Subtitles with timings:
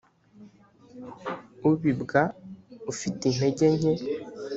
[1.69, 2.21] ubibwa
[2.91, 3.91] ufite intege nke